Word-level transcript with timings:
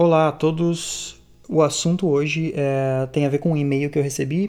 Olá 0.00 0.28
a 0.28 0.32
todos. 0.32 1.20
O 1.48 1.60
assunto 1.60 2.06
hoje 2.06 2.52
é, 2.54 3.08
tem 3.10 3.26
a 3.26 3.28
ver 3.28 3.38
com 3.38 3.50
um 3.50 3.56
e-mail 3.56 3.90
que 3.90 3.98
eu 3.98 4.02
recebi 4.02 4.48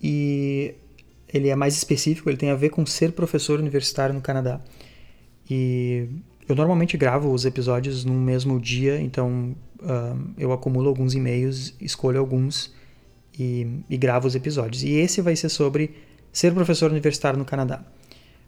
e 0.00 0.76
ele 1.28 1.48
é 1.48 1.56
mais 1.56 1.74
específico, 1.74 2.30
ele 2.30 2.36
tem 2.36 2.50
a 2.50 2.54
ver 2.54 2.68
com 2.68 2.86
ser 2.86 3.10
professor 3.10 3.58
universitário 3.58 4.14
no 4.14 4.20
Canadá. 4.20 4.60
E 5.50 6.06
eu 6.48 6.54
normalmente 6.54 6.96
gravo 6.96 7.32
os 7.32 7.44
episódios 7.44 8.04
no 8.04 8.14
mesmo 8.14 8.60
dia, 8.60 9.00
então 9.00 9.56
uh, 9.80 10.24
eu 10.38 10.52
acumulo 10.52 10.88
alguns 10.88 11.14
e-mails, 11.14 11.74
escolho 11.80 12.20
alguns 12.20 12.72
e, 13.36 13.80
e 13.90 13.96
gravo 13.96 14.28
os 14.28 14.36
episódios. 14.36 14.84
E 14.84 14.92
esse 14.92 15.20
vai 15.20 15.34
ser 15.34 15.48
sobre 15.48 15.96
ser 16.32 16.54
professor 16.54 16.92
universitário 16.92 17.36
no 17.36 17.44
Canadá. 17.44 17.84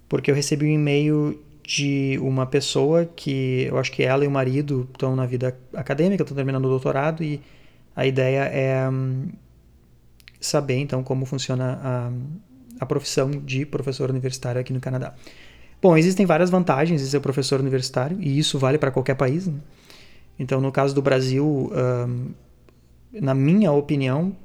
Porque 0.09 0.31
eu 0.31 0.37
recebi 0.37 0.67
um 0.67 0.71
e-mail 0.71 1.37
de 1.67 2.17
uma 2.23 2.47
pessoa 2.47 3.05
que 3.05 3.65
eu 3.69 3.77
acho 3.77 3.91
que 3.91 4.05
ela 4.05 4.25
e 4.25 4.29
o 4.29 4.31
marido 4.31 4.89
estão 4.93 5.17
na 5.17 5.27
vida 5.27 5.59
acadêmica, 5.75 6.23
estão 6.23 6.37
terminando 6.37 6.65
o 6.65 6.69
doutorado 6.69 7.25
e 7.25 7.41
a 7.95 8.07
ideia 8.07 8.45
é 8.45 8.89
um, 8.89 9.27
saber 10.41 10.77
então 10.77 11.03
como 11.03 11.27
funciona 11.27 11.81
a, 11.83 12.13
a 12.79 12.87
profissão 12.87 13.33
de 13.33 13.67
professor 13.67 14.09
universitário 14.09 14.61
aqui 14.61 14.73
no 14.73 14.79
Canadá. 14.79 15.13
Bom, 15.83 15.97
existem 15.97 16.25
várias 16.25 16.51
vantagens 16.51 17.01
de 17.01 17.09
ser 17.09 17.19
professor 17.19 17.59
universitário 17.59 18.17
e 18.21 18.39
isso 18.39 18.61
vale 18.61 18.79
para 18.79 18.93
qualquer 18.93 19.17
país. 19.17 19.49
Né? 19.49 19.59
Então, 20.39 20.61
no 20.61 20.71
caso 20.71 20.95
do 20.95 21.03
Brasil, 21.03 21.73
um, 21.75 22.31
na 23.13 23.35
minha 23.35 23.73
opinião, 23.73 24.37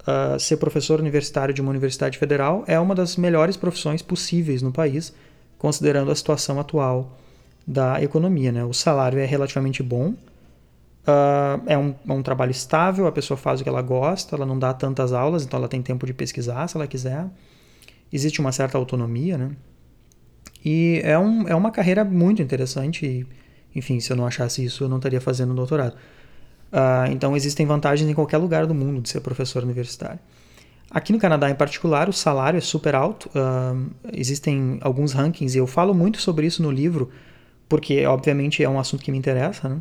uh, 0.00 0.38
ser 0.38 0.58
professor 0.58 1.00
universitário 1.00 1.54
de 1.54 1.62
uma 1.62 1.70
universidade 1.70 2.18
federal 2.18 2.64
é 2.66 2.78
uma 2.78 2.94
das 2.94 3.16
melhores 3.16 3.56
profissões 3.56 4.02
possíveis 4.02 4.60
no 4.60 4.70
país 4.70 5.14
considerando 5.60 6.10
a 6.10 6.14
situação 6.16 6.58
atual 6.58 7.18
da 7.66 8.02
economia. 8.02 8.50
Né? 8.50 8.64
O 8.64 8.72
salário 8.72 9.18
é 9.18 9.26
relativamente 9.26 9.82
bom, 9.82 10.14
uh, 11.06 11.62
é, 11.66 11.76
um, 11.76 11.94
é 12.08 12.12
um 12.12 12.22
trabalho 12.22 12.50
estável, 12.50 13.06
a 13.06 13.12
pessoa 13.12 13.36
faz 13.36 13.60
o 13.60 13.62
que 13.62 13.68
ela 13.68 13.82
gosta, 13.82 14.34
ela 14.34 14.46
não 14.46 14.58
dá 14.58 14.72
tantas 14.72 15.12
aulas, 15.12 15.44
então 15.44 15.58
ela 15.58 15.68
tem 15.68 15.82
tempo 15.82 16.06
de 16.06 16.14
pesquisar 16.14 16.66
se 16.66 16.78
ela 16.78 16.86
quiser. 16.86 17.26
Existe 18.10 18.40
uma 18.40 18.52
certa 18.52 18.78
autonomia, 18.78 19.36
né? 19.36 19.50
E 20.64 21.02
é, 21.04 21.18
um, 21.18 21.46
é 21.46 21.54
uma 21.54 21.70
carreira 21.70 22.04
muito 22.04 22.40
interessante. 22.40 23.04
E, 23.04 23.26
enfim, 23.78 24.00
se 24.00 24.10
eu 24.10 24.16
não 24.16 24.26
achasse 24.26 24.64
isso, 24.64 24.84
eu 24.84 24.88
não 24.88 24.96
estaria 24.96 25.20
fazendo 25.20 25.52
doutorado. 25.52 25.92
Uh, 26.72 27.12
então, 27.12 27.36
existem 27.36 27.66
vantagens 27.66 28.08
em 28.08 28.14
qualquer 28.14 28.38
lugar 28.38 28.66
do 28.66 28.74
mundo 28.74 29.02
de 29.02 29.10
ser 29.10 29.20
professor 29.20 29.62
universitário. 29.62 30.18
Aqui 30.90 31.12
no 31.12 31.20
Canadá, 31.20 31.48
em 31.48 31.54
particular, 31.54 32.08
o 32.08 32.12
salário 32.12 32.58
é 32.58 32.60
super 32.60 32.96
alto. 32.96 33.28
Uh, 33.28 33.90
existem 34.12 34.78
alguns 34.80 35.12
rankings 35.12 35.56
e 35.56 35.60
eu 35.60 35.66
falo 35.66 35.94
muito 35.94 36.20
sobre 36.20 36.46
isso 36.46 36.62
no 36.64 36.70
livro, 36.70 37.10
porque, 37.68 38.04
obviamente, 38.06 38.64
é 38.64 38.68
um 38.68 38.78
assunto 38.78 39.04
que 39.04 39.12
me 39.12 39.16
interessa. 39.16 39.68
Né? 39.68 39.78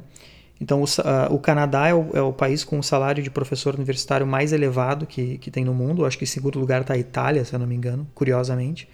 Então, 0.62 0.82
o, 0.82 0.84
uh, 0.84 1.34
o 1.34 1.40
Canadá 1.40 1.88
é 1.88 1.96
o, 1.96 2.10
é 2.14 2.22
o, 2.22 2.32
país 2.32 2.64
com 2.64 2.78
o 2.78 2.84
salário 2.84 3.24
de 3.24 3.32
professor 3.32 3.74
universitário 3.74 4.28
mais 4.28 4.54
elevado 4.54 5.08
que, 5.08 5.40
que 5.40 5.50
tem 5.50 5.66
no 5.66 5.74
mundo. 5.74 6.06
Acho 6.06 6.16
que 6.16 6.26
em 6.26 6.28
segundo 6.28 6.60
lugar 6.60 6.82
está 6.82 6.94
a 6.94 6.98
Itália, 6.98 7.44
se 7.44 7.56
eu 7.56 7.60
não 7.60 7.66
me 7.66 7.74
engano, 7.74 8.08
curiosamente. 8.14 8.88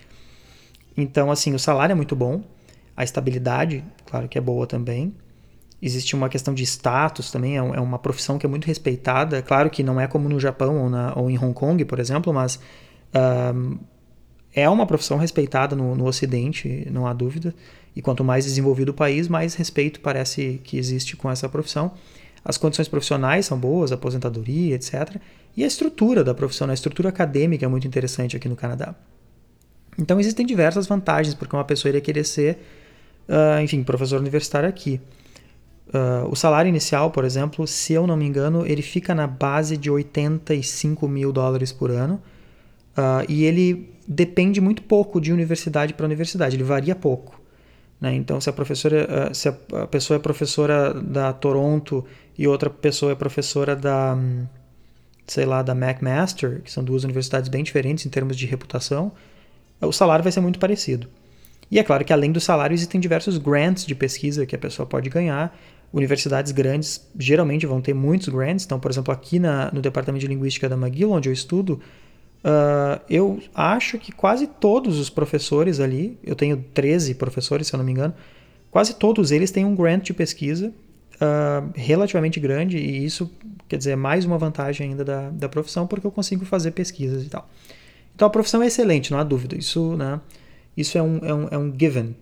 Então, 0.96 1.30
assim, 1.30 1.54
o 1.54 1.60
salário 1.60 1.92
é 1.92 1.96
muito 1.96 2.16
bom. 2.16 2.42
A 2.96 3.04
estabilidade, 3.04 3.84
claro 4.06 4.30
que 4.30 4.38
é 4.38 4.42
boa 4.42 4.66
também 4.66 5.14
existe 5.86 6.16
uma 6.16 6.28
questão 6.28 6.54
de 6.54 6.64
status 6.64 7.32
também, 7.32 7.58
é, 7.58 7.60
é 7.60 7.80
uma 7.80 8.00
profissão 8.00 8.40
que 8.40 8.46
é 8.46 8.50
muito 8.50 8.66
respeitada. 8.66 9.42
Claro 9.42 9.70
que 9.70 9.84
não 9.84 10.00
é 10.02 10.08
como 10.08 10.28
no 10.28 10.40
Japão 10.40 10.84
ou, 10.84 10.90
na, 10.90 11.14
ou 11.16 11.30
em 11.30 11.38
Hong 11.38 11.54
Kong, 11.54 11.86
por 11.86 12.00
exemplo, 12.00 12.34
mas 12.34 12.60
um, 13.54 13.78
é 14.54 14.68
uma 14.68 14.88
profissão 14.88 15.18
respeitada 15.18 15.76
no, 15.76 15.96
no 15.96 16.06
Ocidente, 16.06 16.88
não 16.90 17.06
há 17.06 17.14
dúvida. 17.14 17.54
E 17.96 18.02
quanto 18.02 18.24
mais 18.24 18.46
desenvolvido 18.46 18.90
o 18.90 18.94
país, 18.94 19.28
mais 19.28 19.54
respeito 19.54 20.00
parece 20.00 20.60
que 20.64 20.78
existe 20.78 21.16
com 21.16 21.30
essa 21.30 21.48
profissão. 21.48 21.92
As 22.44 22.58
condições 22.58 22.88
profissionais 22.88 23.46
são 23.46 23.58
boas, 23.58 23.92
aposentadoria, 23.92 24.76
etc. 24.76 25.18
E 25.56 25.64
a 25.64 25.68
estrutura 25.68 26.24
da 26.24 26.34
profissão, 26.34 26.70
a 26.70 26.74
estrutura 26.74 27.10
acadêmica 27.10 27.66
é 27.66 27.68
muito 27.68 27.88
interessante 27.88 28.36
aqui 28.36 28.50
no 28.50 28.56
Canadá. 28.56 28.96
Então 29.98 30.20
existem 30.20 30.46
diversas 30.46 30.88
vantagens 30.88 31.34
porque 31.34 31.56
uma 31.56 31.64
pessoa 31.64 31.90
iria 31.90 32.02
querer 32.02 32.24
ser, 32.26 32.58
uh, 33.30 33.62
enfim, 33.62 33.84
professor 33.84 34.20
universitário 34.20 34.68
aqui. 34.68 35.00
Uh, 35.88 36.28
o 36.30 36.36
salário 36.36 36.68
inicial, 36.68 37.12
por 37.12 37.24
exemplo, 37.24 37.66
se 37.68 37.94
eu 37.94 38.08
não 38.08 38.18
me 38.18 38.26
engano, 38.26 38.66
ele 38.66 38.82
fica 38.82 39.14
na 39.14 39.28
base 39.28 39.78
de 39.78 39.90
85 39.90 41.08
mil 41.08 41.32
dólares 41.32 41.72
por 41.72 41.92
ano. 41.92 42.22
Uh, 42.98 43.26
e 43.30 43.44
ele 43.44 43.94
depende 44.08 44.60
muito 44.60 44.82
pouco 44.84 45.20
de 45.20 45.32
universidade 45.32 45.94
para 45.94 46.06
universidade, 46.06 46.56
ele 46.56 46.64
varia 46.64 46.96
pouco. 46.96 47.40
Né? 48.00 48.14
Então, 48.16 48.42
se 48.42 48.50
a, 48.50 48.54
professora, 48.54 49.30
uh, 49.30 49.36
se 49.36 49.48
a 49.48 49.54
pessoa 49.88 50.18
é 50.18 50.20
professora 50.20 50.94
da 50.94 51.32
Toronto 51.32 52.04
e 52.38 52.48
outra 52.48 52.70
pessoa 52.70 53.12
é 53.12 53.16
professora 53.16 53.76
da, 53.76 54.18
sei 55.28 55.46
lá, 55.46 55.62
da 55.62 55.74
McMaster, 55.74 56.62
que 56.62 56.72
são 56.72 56.84
duas 56.84 57.04
universidades 57.04 57.48
bem 57.48 57.64
diferentes 57.64 58.06
em 58.06 58.10
termos 58.10 58.36
de 58.36 58.46
reputação, 58.46 59.12
o 59.82 59.92
salário 59.92 60.24
vai 60.24 60.32
ser 60.32 60.40
muito 60.42 60.58
parecido. 60.58 61.08
E 61.70 61.80
é 61.80 61.84
claro 61.84 62.06
que 62.06 62.14
além 62.14 62.32
do 62.32 62.40
salário 62.40 62.74
existem 62.74 63.02
diversos 63.02 63.38
grants 63.38 63.86
de 63.86 63.96
pesquisa 63.96 64.46
que 64.46 64.56
a 64.56 64.60
pessoa 64.60 64.86
pode 64.86 65.10
ganhar 65.10 65.56
universidades 65.96 66.52
grandes 66.52 67.08
geralmente 67.18 67.66
vão 67.66 67.80
ter 67.80 67.94
muitos 67.94 68.28
grants. 68.28 68.66
Então, 68.66 68.80
por 68.80 68.92
exemplo, 68.92 69.14
aqui 69.14 69.40
na, 69.40 69.72
no 69.72 69.82
departamento 69.82 70.22
de 70.22 70.28
linguística 70.28 70.68
da 70.68 70.76
McGill, 70.76 71.10
onde 71.10 71.30
eu 71.30 71.34
estudo, 71.34 71.80
uh, 72.44 73.02
eu 73.10 73.40
acho 73.56 73.98
que 73.98 74.12
quase 74.12 74.46
todos 74.46 75.00
os 75.00 75.10
professores 75.10 75.80
ali, 75.80 76.18
eu 76.22 76.36
tenho 76.36 76.64
13 76.74 77.16
professores, 77.16 77.68
se 77.68 77.74
eu 77.74 77.78
não 77.78 77.86
me 77.86 77.94
engano, 77.94 78.14
quase 78.70 78.94
todos 78.94 79.32
eles 79.32 79.52
têm 79.52 79.64
um 79.64 79.74
grant 79.74 80.04
de 80.04 80.14
pesquisa 80.14 80.74
uh, 81.16 81.72
relativamente 81.74 82.42
grande, 82.42 82.78
e 82.78 83.06
isso 83.06 83.32
quer 83.70 83.78
dizer 83.78 83.92
é 83.92 83.96
mais 83.96 84.26
uma 84.26 84.38
vantagem 84.38 84.90
ainda 84.90 85.06
da, 85.06 85.30
da 85.30 85.48
profissão, 85.48 85.88
porque 85.88 86.06
eu 86.06 86.12
consigo 86.12 86.44
fazer 86.44 86.72
pesquisas 86.72 87.24
e 87.24 87.30
tal. 87.30 87.50
Então 88.14 88.28
a 88.28 88.32
profissão 88.32 88.62
é 88.62 88.68
excelente, 88.68 89.12
não 89.12 89.20
há 89.20 89.24
dúvida. 89.24 89.58
Isso, 89.58 89.96
né, 89.96 90.20
isso 90.76 90.98
é, 90.98 91.02
um, 91.02 91.20
é, 91.24 91.34
um, 91.34 91.48
é 91.52 91.58
um 91.58 91.74
given. 91.78 92.14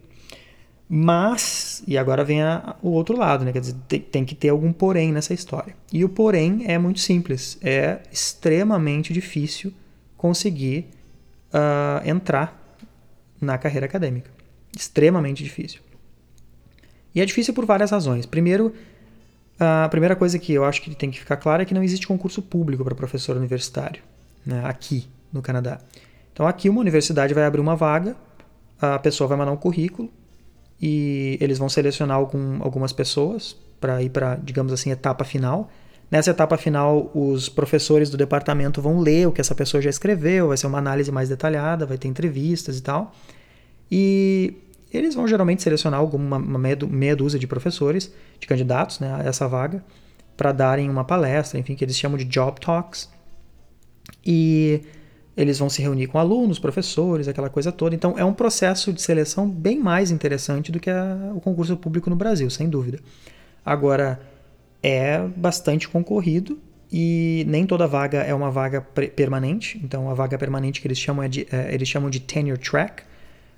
Mas, 0.95 1.81
e 1.87 1.97
agora 1.97 2.23
vem 2.23 2.43
a, 2.43 2.75
o 2.79 2.89
outro 2.89 3.17
lado, 3.17 3.43
né? 3.43 3.51
Quer 3.51 3.61
dizer, 3.61 3.75
tem, 3.87 3.99
tem, 3.99 4.23
que 4.23 4.35
ter 4.35 4.49
algum 4.49 4.71
porém 4.71 5.11
nessa 5.11 5.33
história. 5.33 5.75
E 5.91 6.05
o 6.05 6.09
porém 6.09 6.65
é 6.67 6.77
muito 6.77 6.99
simples. 6.99 7.57
É 7.63 8.01
extremamente 8.11 9.11
difícil 9.11 9.73
conseguir 10.15 10.85
uh, 11.51 12.07
entrar 12.07 12.77
na 13.41 13.57
carreira 13.57 13.87
acadêmica. 13.87 14.29
Extremamente 14.77 15.43
difícil. 15.43 15.81
E 17.15 17.21
é 17.21 17.25
difícil 17.25 17.55
por 17.55 17.65
várias 17.65 17.89
razões. 17.89 18.27
Primeiro, 18.27 18.71
a 19.59 19.89
primeira 19.89 20.15
coisa 20.15 20.37
que 20.37 20.53
eu 20.53 20.63
acho 20.63 20.79
que 20.79 20.93
tem 20.93 21.09
que 21.09 21.19
ficar 21.19 21.37
clara 21.37 21.63
é 21.63 21.65
que 21.65 21.73
não 21.73 21.81
existe 21.81 22.05
concurso 22.05 22.39
público 22.39 22.83
para 22.83 22.93
professor 22.93 23.35
universitário, 23.35 24.03
né? 24.45 24.61
aqui 24.63 25.07
no 25.31 25.41
Canadá. 25.41 25.79
Então, 26.31 26.45
aqui 26.45 26.69
uma 26.69 26.81
universidade 26.81 27.33
vai 27.33 27.45
abrir 27.45 27.61
uma 27.61 27.75
vaga, 27.75 28.15
a 28.79 28.99
pessoa 28.99 29.27
vai 29.27 29.39
mandar 29.39 29.53
um 29.53 29.57
currículo, 29.57 30.11
e 30.85 31.37
eles 31.39 31.57
vão 31.57 31.69
selecionar 31.69 32.17
algum, 32.17 32.61
algumas 32.61 32.91
pessoas 32.91 33.55
para 33.79 34.03
ir 34.03 34.09
para, 34.09 34.35
digamos 34.35 34.73
assim, 34.73 34.91
etapa 34.91 35.23
final. 35.23 35.71
Nessa 36.11 36.31
etapa 36.31 36.57
final, 36.57 37.09
os 37.15 37.47
professores 37.47 38.09
do 38.09 38.17
departamento 38.17 38.81
vão 38.81 38.99
ler 38.99 39.25
o 39.29 39.31
que 39.31 39.39
essa 39.39 39.55
pessoa 39.55 39.81
já 39.81 39.89
escreveu, 39.89 40.49
vai 40.49 40.57
ser 40.57 40.67
uma 40.67 40.79
análise 40.79 41.09
mais 41.09 41.29
detalhada, 41.29 41.85
vai 41.85 41.97
ter 41.97 42.09
entrevistas 42.09 42.77
e 42.77 42.83
tal. 42.83 43.13
E 43.89 44.55
eles 44.93 45.15
vão 45.15 45.25
geralmente 45.25 45.63
selecionar 45.63 46.01
alguma 46.01 46.35
uma 46.35 46.59
meia, 46.59 46.77
meia 46.85 47.15
dúzia 47.15 47.39
de 47.39 47.47
professores, 47.47 48.13
de 48.37 48.45
candidatos 48.45 48.99
né, 48.99 49.21
a 49.21 49.23
essa 49.23 49.47
vaga, 49.47 49.81
para 50.35 50.51
darem 50.51 50.89
uma 50.89 51.05
palestra, 51.05 51.57
enfim, 51.57 51.75
que 51.75 51.85
eles 51.85 51.97
chamam 51.97 52.17
de 52.17 52.25
job 52.25 52.59
talks. 52.59 53.09
E 54.25 54.81
eles 55.35 55.57
vão 55.57 55.69
se 55.69 55.81
reunir 55.81 56.07
com 56.07 56.19
alunos, 56.19 56.59
professores, 56.59 57.27
aquela 57.27 57.49
coisa 57.49 57.71
toda. 57.71 57.95
Então 57.95 58.15
é 58.17 58.23
um 58.23 58.33
processo 58.33 58.93
de 58.93 59.01
seleção 59.01 59.49
bem 59.49 59.79
mais 59.79 60.11
interessante 60.11 60.71
do 60.71 60.79
que 60.79 60.89
a, 60.89 61.31
o 61.35 61.41
concurso 61.41 61.75
público 61.75 62.09
no 62.09 62.15
Brasil, 62.15 62.49
sem 62.49 62.69
dúvida. 62.69 62.99
Agora, 63.65 64.19
é 64.81 65.19
bastante 65.35 65.87
concorrido 65.87 66.59
e 66.91 67.43
nem 67.47 67.65
toda 67.65 67.87
vaga 67.87 68.19
é 68.19 68.33
uma 68.33 68.51
vaga 68.51 68.81
permanente. 68.81 69.79
Então 69.83 70.09
a 70.09 70.13
vaga 70.13 70.37
permanente 70.37 70.81
que 70.81 70.87
eles 70.87 70.99
chamam, 70.99 71.23
é 71.23 71.27
de, 71.27 71.47
é, 71.51 71.73
eles 71.73 71.87
chamam 71.87 72.09
de 72.09 72.19
tenure 72.19 72.59
track, 72.59 73.03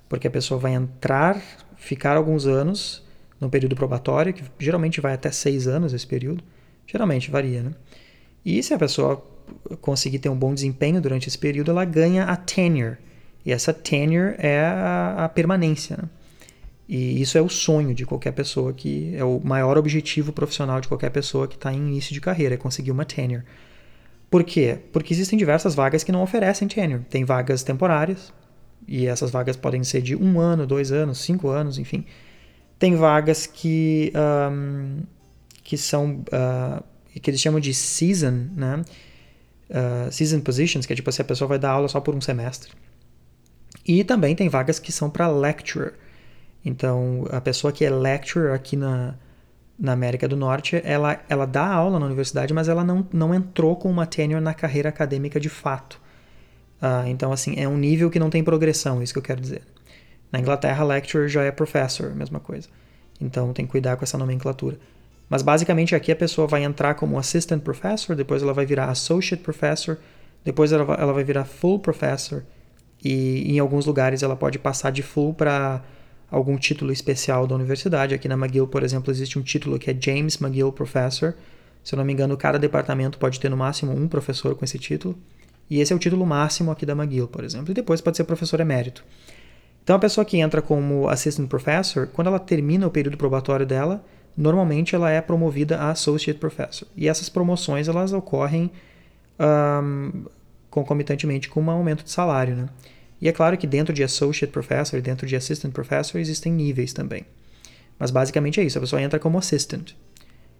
porque 0.08 0.28
a 0.28 0.30
pessoa 0.30 0.58
vai 0.58 0.72
entrar, 0.72 1.42
ficar 1.76 2.16
alguns 2.16 2.46
anos 2.46 3.04
no 3.38 3.50
período 3.50 3.76
probatório, 3.76 4.32
que 4.32 4.42
geralmente 4.58 5.00
vai 5.00 5.12
até 5.12 5.30
seis 5.30 5.66
anos 5.66 5.92
esse 5.92 6.06
período. 6.06 6.42
Geralmente 6.86 7.30
varia, 7.30 7.62
né? 7.62 7.72
E 8.44 8.62
se 8.62 8.72
a 8.72 8.78
pessoa 8.78 9.22
conseguir 9.80 10.18
ter 10.18 10.28
um 10.28 10.36
bom 10.36 10.54
desempenho 10.54 11.00
durante 11.00 11.28
esse 11.28 11.38
período, 11.38 11.70
ela 11.70 11.84
ganha 11.84 12.24
a 12.24 12.36
tenure. 12.36 12.96
E 13.44 13.52
essa 13.52 13.72
tenure 13.72 14.34
é 14.38 14.60
a, 14.60 15.24
a 15.24 15.28
permanência. 15.28 15.96
Né? 15.96 16.08
E 16.88 17.20
isso 17.20 17.36
é 17.36 17.42
o 17.42 17.48
sonho 17.48 17.94
de 17.94 18.06
qualquer 18.06 18.32
pessoa 18.32 18.72
que 18.72 19.14
é 19.16 19.24
o 19.24 19.40
maior 19.42 19.76
objetivo 19.76 20.32
profissional 20.32 20.80
de 20.80 20.88
qualquer 20.88 21.10
pessoa 21.10 21.48
que 21.48 21.56
está 21.56 21.72
em 21.72 21.78
início 21.78 22.14
de 22.14 22.20
carreira, 22.20 22.54
é 22.54 22.58
conseguir 22.58 22.90
uma 22.90 23.04
tenure. 23.04 23.42
Por 24.30 24.44
quê? 24.44 24.78
Porque 24.92 25.12
existem 25.12 25.38
diversas 25.38 25.74
vagas 25.74 26.02
que 26.02 26.12
não 26.12 26.22
oferecem 26.22 26.66
tenure. 26.68 27.04
Tem 27.08 27.24
vagas 27.24 27.62
temporárias, 27.62 28.32
e 28.86 29.06
essas 29.06 29.30
vagas 29.30 29.56
podem 29.56 29.82
ser 29.82 30.00
de 30.00 30.14
um 30.14 30.38
ano, 30.38 30.66
dois 30.66 30.92
anos, 30.92 31.18
cinco 31.18 31.48
anos, 31.48 31.78
enfim. 31.78 32.04
Tem 32.78 32.94
vagas 32.94 33.46
que 33.46 34.12
um, 34.14 35.02
que 35.64 35.76
são 35.76 36.22
uh, 36.28 36.84
que 37.20 37.30
eles 37.30 37.40
chamam 37.40 37.58
de 37.58 37.74
season, 37.74 38.48
né? 38.54 38.84
Uh, 39.68 40.10
season 40.12 40.40
positions, 40.40 40.86
que 40.86 40.92
é 40.92 40.96
tipo 40.96 41.10
assim, 41.10 41.22
a 41.22 41.24
pessoa 41.24 41.48
vai 41.48 41.58
dar 41.58 41.70
aula 41.70 41.88
só 41.88 42.00
por 42.00 42.14
um 42.14 42.20
semestre. 42.20 42.72
E 43.84 44.02
também 44.04 44.34
tem 44.34 44.48
vagas 44.48 44.78
que 44.78 44.92
são 44.92 45.08
para 45.10 45.28
lecturer. 45.28 45.94
Então, 46.64 47.26
a 47.30 47.40
pessoa 47.40 47.72
que 47.72 47.84
é 47.84 47.90
lecturer 47.90 48.52
aqui 48.52 48.76
na, 48.76 49.14
na 49.78 49.92
América 49.92 50.26
do 50.26 50.36
Norte, 50.36 50.80
ela, 50.84 51.20
ela 51.28 51.46
dá 51.46 51.66
aula 51.66 51.98
na 51.98 52.06
universidade, 52.06 52.52
mas 52.52 52.68
ela 52.68 52.82
não, 52.82 53.06
não 53.12 53.34
entrou 53.34 53.76
com 53.76 53.90
uma 53.90 54.06
tenure 54.06 54.40
na 54.40 54.54
carreira 54.54 54.88
acadêmica 54.88 55.38
de 55.38 55.48
fato. 55.48 56.00
Uh, 56.82 57.06
então, 57.06 57.32
assim, 57.32 57.54
é 57.56 57.68
um 57.68 57.76
nível 57.76 58.10
que 58.10 58.18
não 58.18 58.30
tem 58.30 58.42
progressão, 58.42 59.02
isso 59.02 59.12
que 59.12 59.18
eu 59.18 59.22
quero 59.22 59.40
dizer. 59.40 59.62
Na 60.32 60.40
Inglaterra, 60.40 60.84
lecturer 60.84 61.28
já 61.28 61.42
é 61.44 61.52
professor, 61.52 62.14
mesma 62.14 62.40
coisa. 62.40 62.68
Então, 63.20 63.52
tem 63.52 63.64
que 63.64 63.70
cuidar 63.70 63.96
com 63.96 64.04
essa 64.04 64.18
nomenclatura. 64.18 64.78
Mas, 65.28 65.42
basicamente, 65.42 65.94
aqui 65.94 66.12
a 66.12 66.16
pessoa 66.16 66.46
vai 66.46 66.62
entrar 66.62 66.94
como 66.94 67.18
assistant 67.18 67.62
professor, 67.62 68.14
depois 68.14 68.42
ela 68.42 68.52
vai 68.52 68.64
virar 68.64 68.90
associate 68.90 69.42
professor, 69.42 69.98
depois 70.44 70.72
ela 70.72 70.84
vai, 70.84 71.00
ela 71.00 71.12
vai 71.12 71.24
virar 71.24 71.44
full 71.44 71.80
professor, 71.80 72.44
e 73.02 73.52
em 73.52 73.58
alguns 73.58 73.86
lugares 73.86 74.22
ela 74.22 74.36
pode 74.36 74.58
passar 74.58 74.90
de 74.90 75.02
full 75.02 75.34
para 75.34 75.82
algum 76.30 76.56
título 76.56 76.92
especial 76.92 77.46
da 77.46 77.54
universidade. 77.54 78.14
Aqui 78.14 78.28
na 78.28 78.34
McGill, 78.34 78.66
por 78.66 78.82
exemplo, 78.82 79.10
existe 79.10 79.38
um 79.38 79.42
título 79.42 79.78
que 79.78 79.90
é 79.90 79.96
James 79.98 80.40
McGill 80.40 80.72
Professor. 80.72 81.34
Se 81.84 81.94
eu 81.94 81.98
não 81.98 82.04
me 82.04 82.12
engano, 82.12 82.36
cada 82.36 82.58
departamento 82.58 83.18
pode 83.18 83.38
ter 83.38 83.48
no 83.48 83.56
máximo 83.56 83.92
um 83.92 84.08
professor 84.08 84.54
com 84.56 84.64
esse 84.64 84.78
título. 84.78 85.16
E 85.68 85.80
esse 85.80 85.92
é 85.92 85.96
o 85.96 85.98
título 85.98 86.24
máximo 86.26 86.70
aqui 86.70 86.86
da 86.86 86.94
McGill, 86.94 87.28
por 87.28 87.44
exemplo. 87.44 87.70
E 87.70 87.74
depois 87.74 88.00
pode 88.00 88.16
ser 88.16 88.24
professor 88.24 88.60
emérito. 88.60 89.04
Então, 89.82 89.94
a 89.94 89.98
pessoa 89.98 90.24
que 90.24 90.38
entra 90.38 90.60
como 90.60 91.08
assistant 91.08 91.48
professor, 91.48 92.08
quando 92.08 92.26
ela 92.26 92.40
termina 92.40 92.86
o 92.86 92.90
período 92.90 93.16
probatório 93.16 93.64
dela, 93.64 94.04
normalmente 94.36 94.94
ela 94.94 95.10
é 95.10 95.20
promovida 95.20 95.78
a 95.78 95.90
associate 95.90 96.38
professor. 96.38 96.86
E 96.96 97.08
essas 97.08 97.28
promoções 97.28 97.88
elas 97.88 98.12
ocorrem 98.12 98.70
um, 99.40 100.24
concomitantemente 100.70 101.48
com 101.48 101.62
um 101.62 101.70
aumento 101.70 102.04
de 102.04 102.10
salário, 102.10 102.54
né? 102.54 102.68
E 103.20 103.28
é 103.28 103.32
claro 103.32 103.56
que 103.56 103.66
dentro 103.66 103.94
de 103.94 104.02
Associate 104.02 104.52
Professor 104.52 104.98
e 104.98 105.00
dentro 105.00 105.26
de 105.26 105.34
Assistant 105.34 105.72
Professor 105.72 106.18
existem 106.18 106.52
níveis 106.52 106.92
também. 106.92 107.24
Mas 107.98 108.10
basicamente 108.10 108.60
é 108.60 108.64
isso, 108.64 108.76
a 108.76 108.80
pessoa 108.82 109.00
entra 109.00 109.18
como 109.18 109.38
Assistant. 109.38 109.92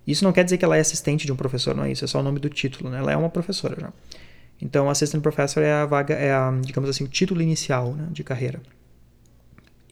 Isso 0.06 0.24
não 0.24 0.32
quer 0.32 0.44
dizer 0.44 0.56
que 0.56 0.64
ela 0.64 0.76
é 0.76 0.80
assistente 0.80 1.26
de 1.26 1.32
um 1.32 1.36
professor, 1.36 1.74
não 1.74 1.84
é 1.84 1.92
isso, 1.92 2.04
é 2.04 2.08
só 2.08 2.20
o 2.20 2.22
nome 2.22 2.38
do 2.38 2.48
título, 2.48 2.88
né? 2.88 2.98
Ela 2.98 3.12
é 3.12 3.16
uma 3.16 3.28
professora 3.28 3.76
já. 3.78 3.92
Então, 4.62 4.88
Assistant 4.88 5.22
Professor 5.22 5.62
é 5.62 5.72
a 5.72 5.84
vaga, 5.84 6.14
é 6.14 6.32
a, 6.32 6.50
digamos 6.62 6.88
assim, 6.88 7.04
o 7.04 7.08
título 7.08 7.42
inicial 7.42 7.92
né, 7.92 8.06
de 8.10 8.24
carreira. 8.24 8.62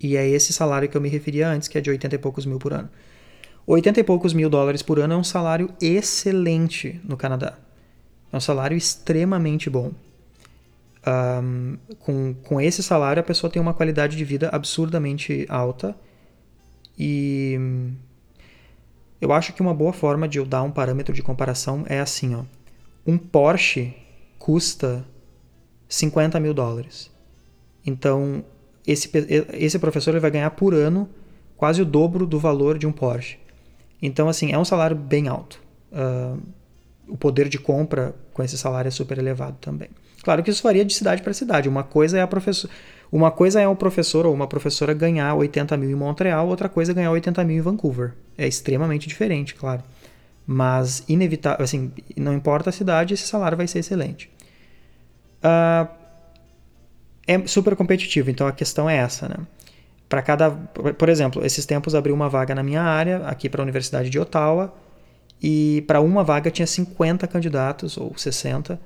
E 0.01 0.17
é 0.17 0.27
esse 0.27 0.53
salário 0.53 0.89
que 0.89 0.97
eu 0.97 1.01
me 1.01 1.09
referia 1.09 1.49
antes, 1.49 1.69
que 1.69 1.77
é 1.77 1.81
de 1.81 1.91
80 1.91 2.15
e 2.15 2.19
poucos 2.19 2.47
mil 2.47 2.59
por 2.59 2.73
ano. 2.73 2.89
80 3.67 4.01
e 4.01 4.05
poucos 4.05 4.33
mil 4.33 4.51
dólares 4.51 4.83
por 4.83 4.99
ano 4.99 5.15
é 5.15 5.17
um 5.17 5.25
salário 5.25 5.71
excelente 5.81 7.01
no 7.05 7.17
Canadá. 7.17 7.59
É 8.33 8.37
um 8.37 8.41
salário 8.41 8.77
extremamente 8.77 9.71
bom 9.71 9.93
um, 11.07 11.77
com, 11.99 12.35
com 12.35 12.61
esse 12.61 12.83
salário 12.83 13.21
a 13.21 13.25
pessoa 13.25 13.51
tem 13.51 13.61
uma 13.61 13.75
qualidade 13.75 14.17
de 14.17 14.25
vida 14.25 14.49
absurdamente 14.51 15.47
alta 15.49 15.95
e 16.99 17.59
eu 19.21 19.33
acho 19.33 19.53
que 19.53 19.61
uma 19.61 19.75
boa 19.75 19.93
forma 19.93 20.29
de 20.29 20.39
eu 20.39 20.47
dar 20.47 20.63
um 20.63 20.71
parâmetro 20.71 21.15
de 21.15 21.23
comparação 21.23 21.85
é 21.89 22.01
assim, 22.01 22.35
ó. 22.35 22.45
Um 23.07 23.19
Porsche 23.19 23.95
custa 24.39 25.05
50 25.89 26.39
mil 26.41 26.55
dólares. 26.55 27.11
Então, 27.85 28.45
esse, 28.87 29.11
esse 29.53 29.79
professor 29.79 30.11
ele 30.11 30.21
vai 30.21 30.31
ganhar 30.31 30.51
por 30.51 30.73
ano 30.73 31.09
quase 31.57 31.83
o 31.83 31.85
dobro 31.85 32.27
do 32.27 32.39
valor 32.39 32.79
de 32.79 32.87
um 32.87 32.93
Porsche. 32.93 33.39
Então, 34.07 34.29
assim, 34.29 34.53
é 34.53 34.59
um 34.59 34.67
salário 34.67 34.95
bem 34.95 35.29
alto. 35.29 35.59
Uh, 35.91 36.39
o 37.09 37.17
poder 37.17 37.49
de 37.49 37.59
compra 37.59 38.15
com 38.35 38.43
esse 38.43 38.59
salário 38.59 38.89
é 38.89 38.91
super 38.91 39.17
elevado 39.17 39.57
também. 39.63 39.89
Claro 40.23 40.43
que 40.43 40.51
isso 40.51 40.63
varia 40.63 40.85
de 40.85 40.93
cidade 40.93 41.23
para 41.23 41.33
cidade. 41.33 41.71
Uma 41.71 41.83
coisa 41.83 42.19
é 42.19 42.21
a 42.21 42.27
professor, 42.27 42.69
uma 43.11 43.31
coisa 43.31 43.63
é 43.63 43.67
o 43.67 43.75
professor 43.75 44.27
ou 44.27 44.35
uma 44.35 44.47
professora 44.47 44.93
ganhar 44.93 45.35
80 45.35 45.75
mil 45.79 45.91
em 45.91 45.95
Montreal, 45.95 46.47
outra 46.47 46.69
coisa 46.69 46.93
é 46.93 46.95
ganhar 46.95 47.13
80 47.13 47.43
mil 47.45 47.57
em 47.57 47.61
Vancouver. 47.63 48.13
É 48.37 48.47
extremamente 48.47 49.09
diferente, 49.09 49.55
claro. 49.55 49.83
Mas 50.47 51.03
inevitável, 51.09 51.65
assim, 51.65 51.91
não 52.15 52.35
importa 52.35 52.69
a 52.69 52.73
cidade, 52.75 53.15
esse 53.15 53.27
salário 53.27 53.57
vai 53.57 53.67
ser 53.67 53.79
excelente. 53.79 54.31
Uh, 55.39 55.89
é 57.27 57.47
super 57.47 57.75
competitivo, 57.75 58.31
então 58.31 58.47
a 58.47 58.53
questão 58.53 58.89
é 58.89 58.99
essa, 58.99 59.31
né? 59.31 59.37
Para 60.09 60.23
cada, 60.23 60.51
por 60.51 61.09
exemplo, 61.09 61.45
esses 61.45 61.65
tempos 61.67 61.95
abriu 61.95 62.15
uma 62.15 62.29
vaga 62.29 62.55
na 62.55 62.63
minha 62.63 62.83
área, 62.83 63.27
aqui 63.27 63.49
para 63.49 63.63
a 63.63 63.65
Universidade 63.65 64.11
de 64.11 64.19
Ottawa, 64.19 64.75
e 65.43 65.83
para 65.87 66.01
uma 66.01 66.23
vaga 66.23 66.51
tinha 66.51 66.67
50 66.67 67.27
candidatos 67.27 67.97
ou 67.97 68.17
60 68.17 68.79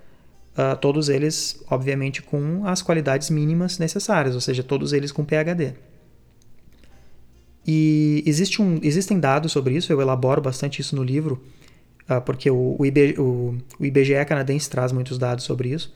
Uh, 0.58 0.76
todos 0.76 1.08
eles, 1.08 1.62
obviamente, 1.70 2.20
com 2.20 2.66
as 2.66 2.82
qualidades 2.82 3.30
mínimas 3.30 3.78
necessárias, 3.78 4.34
ou 4.34 4.40
seja, 4.40 4.60
todos 4.60 4.92
eles 4.92 5.12
com 5.12 5.24
PhD. 5.24 5.74
E 7.64 8.24
existe 8.26 8.60
um, 8.60 8.80
existem 8.82 9.20
dados 9.20 9.52
sobre 9.52 9.76
isso, 9.76 9.92
eu 9.92 10.00
elaboro 10.00 10.42
bastante 10.42 10.80
isso 10.80 10.96
no 10.96 11.04
livro, 11.04 11.40
uh, 12.10 12.20
porque 12.22 12.50
o, 12.50 12.76
o, 12.76 12.82
o, 13.22 13.58
o 13.78 13.86
IBGE 13.86 14.24
canadense 14.26 14.68
traz 14.68 14.90
muitos 14.90 15.16
dados 15.16 15.44
sobre 15.44 15.68
isso. 15.68 15.94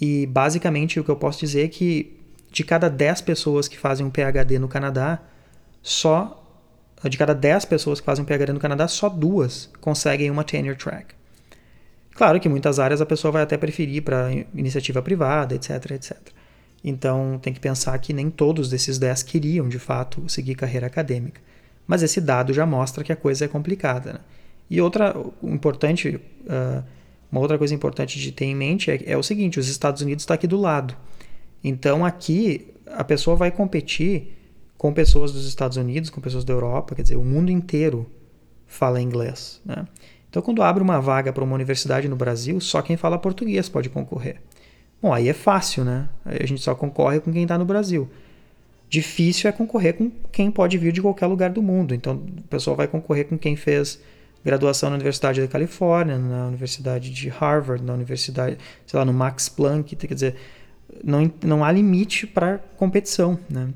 E 0.00 0.26
basicamente 0.26 0.98
o 0.98 1.04
que 1.04 1.10
eu 1.10 1.16
posso 1.16 1.38
dizer 1.38 1.66
é 1.66 1.68
que 1.68 2.18
de 2.52 2.62
cada 2.62 2.88
10 2.88 3.22
pessoas 3.22 3.66
que 3.66 3.78
fazem 3.78 4.04
um 4.04 4.10
PhD 4.10 4.58
no 4.58 4.68
Canadá, 4.68 5.20
só 5.82 6.38
de 7.08 7.18
cada 7.18 7.34
10 7.34 7.64
pessoas 7.64 7.98
que 7.98 8.06
fazem 8.06 8.22
um 8.22 8.26
PhD 8.26 8.52
no 8.52 8.60
Canadá, 8.60 8.86
só 8.86 9.08
duas 9.08 9.70
conseguem 9.80 10.30
uma 10.30 10.44
tenure 10.44 10.76
track. 10.76 11.14
Claro 12.14 12.38
que 12.38 12.48
muitas 12.48 12.78
áreas 12.78 13.00
a 13.00 13.06
pessoa 13.06 13.32
vai 13.32 13.42
até 13.42 13.56
preferir 13.56 14.02
para 14.02 14.30
iniciativa 14.54 15.00
privada, 15.00 15.54
etc, 15.54 15.92
etc. 15.92 16.16
Então 16.84 17.40
tem 17.42 17.52
que 17.52 17.60
pensar 17.60 17.98
que 17.98 18.12
nem 18.12 18.28
todos 18.30 18.68
desses 18.68 18.98
10 18.98 19.22
queriam 19.22 19.68
de 19.68 19.78
fato 19.78 20.28
seguir 20.28 20.54
carreira 20.54 20.86
acadêmica. 20.86 21.40
Mas 21.86 22.02
esse 22.02 22.20
dado 22.20 22.52
já 22.52 22.66
mostra 22.66 23.02
que 23.02 23.12
a 23.12 23.16
coisa 23.16 23.46
é 23.46 23.48
complicada. 23.48 24.12
Né? 24.12 24.20
E 24.68 24.80
outra 24.80 25.16
importante, 25.42 26.16
uh, 26.16 26.84
uma 27.30 27.40
outra 27.40 27.56
coisa 27.56 27.74
importante 27.74 28.20
de 28.20 28.30
ter 28.30 28.44
em 28.44 28.54
mente 28.54 28.90
é, 28.90 29.02
é 29.06 29.16
o 29.16 29.22
seguinte: 29.22 29.58
os 29.58 29.68
Estados 29.68 30.02
Unidos 30.02 30.22
está 30.22 30.34
aqui 30.34 30.46
do 30.46 30.60
lado. 30.60 30.94
Então 31.62 32.04
aqui 32.04 32.74
a 32.86 33.04
pessoa 33.04 33.36
vai 33.36 33.50
competir 33.50 34.38
com 34.76 34.92
pessoas 34.92 35.32
dos 35.32 35.46
Estados 35.46 35.76
Unidos, 35.76 36.10
com 36.10 36.20
pessoas 36.20 36.44
da 36.44 36.52
Europa, 36.52 36.94
quer 36.94 37.02
dizer, 37.02 37.16
o 37.16 37.24
mundo 37.24 37.50
inteiro 37.50 38.10
fala 38.66 39.00
inglês. 39.00 39.60
Né? 39.64 39.86
Então, 40.28 40.42
quando 40.42 40.62
abre 40.62 40.82
uma 40.82 40.98
vaga 40.98 41.32
para 41.32 41.44
uma 41.44 41.54
universidade 41.54 42.08
no 42.08 42.16
Brasil, 42.16 42.58
só 42.58 42.80
quem 42.80 42.96
fala 42.96 43.18
português 43.18 43.68
pode 43.68 43.90
concorrer. 43.90 44.40
Bom, 45.00 45.12
aí 45.12 45.28
é 45.28 45.32
fácil, 45.34 45.84
né? 45.84 46.08
Aí 46.24 46.38
a 46.40 46.46
gente 46.46 46.62
só 46.62 46.74
concorre 46.74 47.20
com 47.20 47.30
quem 47.30 47.42
está 47.42 47.58
no 47.58 47.64
Brasil. 47.66 48.08
Difícil 48.88 49.50
é 49.50 49.52
concorrer 49.52 49.94
com 49.94 50.10
quem 50.30 50.50
pode 50.50 50.78
vir 50.78 50.90
de 50.90 51.02
qualquer 51.02 51.26
lugar 51.26 51.50
do 51.50 51.62
mundo. 51.62 51.94
Então, 51.94 52.14
o 52.14 52.42
pessoal 52.48 52.74
vai 52.74 52.88
concorrer 52.88 53.26
com 53.26 53.36
quem 53.36 53.56
fez 53.56 54.00
graduação 54.44 54.88
na 54.88 54.96
Universidade 54.96 55.40
da 55.40 55.48
Califórnia, 55.48 56.18
na 56.18 56.46
Universidade 56.46 57.10
de 57.10 57.28
Harvard, 57.28 57.84
na 57.84 57.92
Universidade, 57.92 58.56
sei 58.86 58.98
lá, 58.98 59.04
no 59.04 59.12
Max 59.12 59.48
Planck. 59.50 59.94
Quer 59.94 60.14
dizer, 60.14 60.36
não, 61.02 61.30
não 61.44 61.64
há 61.64 61.72
limite 61.72 62.26
para 62.26 62.58
competição, 62.76 63.38
né? 63.48 63.68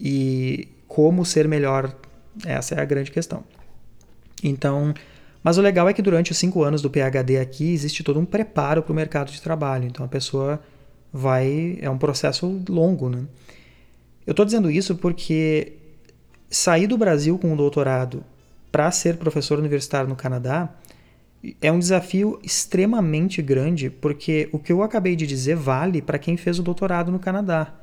E 0.00 0.68
como 0.86 1.24
ser 1.24 1.48
melhor, 1.48 1.94
essa 2.44 2.74
é 2.74 2.80
a 2.80 2.84
grande 2.84 3.10
questão. 3.10 3.44
Então, 4.42 4.94
mas 5.42 5.58
o 5.58 5.62
legal 5.62 5.88
é 5.88 5.92
que 5.92 6.02
durante 6.02 6.32
os 6.32 6.38
cinco 6.38 6.62
anos 6.62 6.82
do 6.82 6.90
PhD 6.90 7.38
aqui 7.38 7.72
existe 7.72 8.02
todo 8.02 8.20
um 8.20 8.24
preparo 8.24 8.82
para 8.82 8.92
o 8.92 8.94
mercado 8.94 9.30
de 9.30 9.40
trabalho. 9.40 9.86
Então 9.86 10.04
a 10.04 10.08
pessoa 10.08 10.60
vai. 11.12 11.78
É 11.80 11.88
um 11.88 11.98
processo 11.98 12.62
longo, 12.68 13.08
né? 13.08 13.24
Eu 14.26 14.32
estou 14.32 14.44
dizendo 14.44 14.70
isso 14.70 14.94
porque 14.96 15.72
sair 16.50 16.86
do 16.86 16.98
Brasil 16.98 17.38
com 17.38 17.52
um 17.52 17.56
doutorado 17.56 18.24
para 18.70 18.90
ser 18.90 19.16
professor 19.16 19.58
universitário 19.58 20.08
no 20.08 20.16
Canadá 20.16 20.68
é 21.60 21.70
um 21.70 21.78
desafio 21.78 22.38
extremamente 22.42 23.40
grande, 23.40 23.90
porque 23.90 24.48
o 24.52 24.58
que 24.58 24.72
eu 24.72 24.82
acabei 24.82 25.14
de 25.14 25.26
dizer 25.26 25.56
vale 25.56 26.02
para 26.02 26.18
quem 26.18 26.36
fez 26.36 26.58
o 26.58 26.62
doutorado 26.62 27.12
no 27.12 27.18
Canadá. 27.18 27.74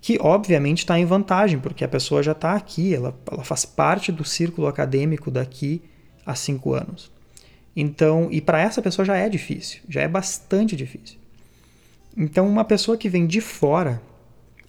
Que 0.00 0.18
obviamente 0.20 0.78
está 0.78 0.98
em 0.98 1.04
vantagem, 1.04 1.58
porque 1.58 1.84
a 1.84 1.88
pessoa 1.88 2.22
já 2.22 2.32
está 2.32 2.54
aqui, 2.54 2.94
ela, 2.94 3.18
ela 3.30 3.44
faz 3.44 3.64
parte 3.64 4.10
do 4.10 4.24
círculo 4.24 4.66
acadêmico 4.66 5.30
daqui 5.30 5.82
há 6.24 6.34
cinco 6.34 6.72
anos. 6.72 7.10
Então, 7.74 8.28
e 8.30 8.40
para 8.40 8.60
essa 8.60 8.80
pessoa 8.80 9.04
já 9.04 9.16
é 9.16 9.28
difícil, 9.28 9.80
já 9.88 10.00
é 10.00 10.08
bastante 10.08 10.74
difícil. 10.74 11.18
Então, 12.16 12.48
uma 12.48 12.64
pessoa 12.64 12.96
que 12.96 13.08
vem 13.08 13.26
de 13.26 13.40
fora, 13.40 14.02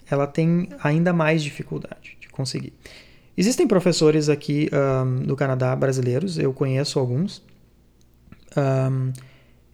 ela 0.09 0.27
tem 0.27 0.69
ainda 0.83 1.13
mais 1.13 1.43
dificuldade 1.43 2.17
de 2.19 2.29
conseguir. 2.29 2.73
Existem 3.35 3.67
professores 3.67 4.29
aqui 4.29 4.69
um, 4.73 5.05
no 5.25 5.35
Canadá 5.35 5.75
brasileiros, 5.75 6.37
eu 6.37 6.53
conheço 6.53 6.99
alguns. 6.99 7.41
Um, 8.57 9.13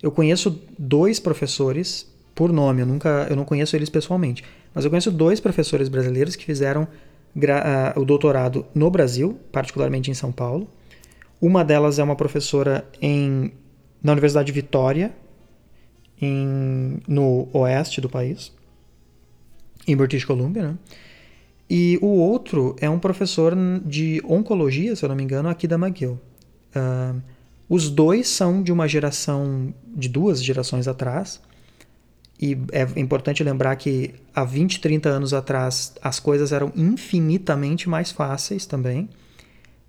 eu 0.01 0.11
conheço 0.11 0.61
dois 0.77 1.19
professores 1.19 2.11
por 2.35 2.53
nome, 2.53 2.81
eu 2.81 2.85
nunca, 2.85 3.27
eu 3.29 3.35
não 3.35 3.43
conheço 3.43 3.75
eles 3.75 3.89
pessoalmente, 3.89 4.43
mas 4.73 4.85
eu 4.85 4.91
conheço 4.91 5.11
dois 5.11 5.39
professores 5.39 5.89
brasileiros 5.89 6.35
que 6.35 6.45
fizeram 6.45 6.83
uh, 6.83 7.99
o 7.99 8.05
doutorado 8.05 8.65
no 8.75 8.91
Brasil, 8.91 9.39
particularmente 9.51 10.11
em 10.11 10.13
São 10.13 10.31
Paulo, 10.31 10.69
Uma 11.39 11.63
delas 11.63 11.99
é 11.99 12.03
uma 12.03 12.15
professora 12.15 12.87
em, 12.99 13.51
na 14.01 14.11
Universidade 14.11 14.47
de 14.47 14.51
Vitória, 14.51 15.13
em, 16.19 16.99
no 17.07 17.47
oeste 17.53 18.01
do 18.01 18.09
país, 18.09 18.51
em 19.87 19.95
British 19.95 20.25
Columbia, 20.25 20.69
né? 20.69 20.77
E 21.69 21.99
o 22.01 22.07
outro 22.07 22.75
é 22.79 22.89
um 22.89 22.97
professor 22.97 23.53
de 23.85 24.21
oncologia, 24.25 24.95
se 24.95 25.03
eu 25.03 25.09
não 25.09 25.15
me 25.15 25.23
engano, 25.23 25.49
aqui 25.49 25.67
da 25.67 25.75
McGill. 25.75 26.19
Uh, 26.75 27.21
os 27.69 27.89
dois 27.89 28.27
são 28.29 28.63
de 28.63 28.71
uma 28.71 28.87
geração, 28.87 29.73
de 29.85 30.07
duas 30.07 30.43
gerações 30.43 30.87
atrás. 30.87 31.41
E 32.39 32.57
é 32.71 32.99
importante 32.99 33.43
lembrar 33.43 33.75
que 33.75 34.13
há 34.33 34.43
20, 34.43 34.79
30 34.79 35.09
anos 35.09 35.33
atrás 35.33 35.93
as 36.01 36.19
coisas 36.19 36.51
eram 36.51 36.71
infinitamente 36.75 37.89
mais 37.89 38.11
fáceis 38.11 38.65
também. 38.65 39.09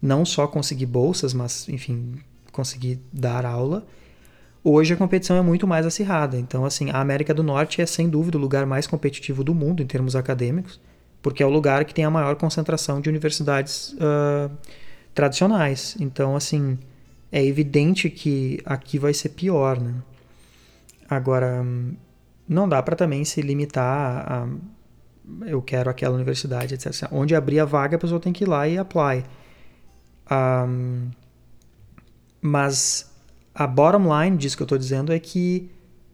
Não 0.01 0.25
só 0.25 0.47
conseguir 0.47 0.87
bolsas, 0.87 1.35
mas, 1.35 1.69
enfim, 1.69 2.15
conseguir 2.51 3.01
dar 3.13 3.45
aula. 3.45 3.87
Hoje 4.65 4.95
a 4.95 4.97
competição 4.97 5.37
é 5.37 5.43
muito 5.43 5.67
mais 5.67 5.87
acirrada. 5.87 6.37
Então, 6.37 6.65
assim, 6.65 6.91
a 6.91 7.01
América 7.01 7.33
do 7.33 7.43
Norte 7.43 7.81
é 7.81 7.87
sem 7.87 8.09
dúvida 8.09 8.39
o 8.39 8.41
lugar 8.41 8.67
mais 8.67 8.87
competitivo 8.87 9.45
do 9.45 9.55
mundo 9.55 9.83
em 9.83 9.87
termos 9.87 10.17
acadêmicos, 10.17 10.81
porque 11.23 11.43
é 11.43 11.47
o 11.47 11.51
lugar 11.51 11.85
que 11.85 11.95
tem 11.95 12.05
a 12.05 12.11
maior 12.11 12.35
concentração 12.37 13.01
de 13.01 13.09
universidades 13.09 13.95
uh, 13.95 14.51
tradicionais. 15.15 15.97
Então, 16.01 16.35
assim, 16.35 16.79
é 17.31 17.45
evidente 17.45 18.09
que 18.11 18.61
aqui 18.65 18.99
vai 18.99 19.13
ser 19.13 19.31
pior, 19.31 19.81
né? 19.81 19.95
Agora, 21.09 21.65
não 22.49 22.69
dá 22.69 22.83
para 22.83 22.97
também 22.97 23.25
se 23.25 23.41
limitar 23.41 24.25
a, 24.31 24.49
eu 25.47 25.61
quero 25.61 25.91
aquela 25.91 26.15
universidade, 26.15 26.75
etc. 26.75 27.09
Onde 27.13 27.35
abrir 27.35 27.61
a 27.61 27.65
vaga, 27.65 27.97
a 27.97 27.99
pessoa 27.99 28.21
tem 28.21 28.33
que 28.33 28.45
ir 28.45 28.49
lá 28.49 28.67
e 28.67 28.79
apply. 28.79 29.25
Um, 30.31 31.11
mas 32.41 33.11
a 33.55 33.67
bottom 33.67 34.05
line 34.23 34.37
disso 34.37 34.57
que 34.57 34.63
eu 34.63 34.67
estou 34.67 34.79
dizendo 34.79 35.13
é 35.13 35.19
que 35.19 35.71